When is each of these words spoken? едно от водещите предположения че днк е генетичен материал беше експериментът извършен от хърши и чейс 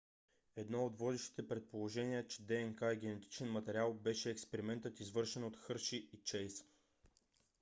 едно 0.55 0.85
от 0.85 0.97
водещите 0.99 1.47
предположения 1.47 2.27
че 2.27 2.41
днк 2.41 2.81
е 2.81 2.95
генетичен 2.95 3.51
материал 3.51 3.93
беше 3.93 4.29
експериментът 4.29 4.99
извършен 4.99 5.43
от 5.43 5.57
хърши 5.57 6.09
и 6.13 6.17
чейс 6.23 6.63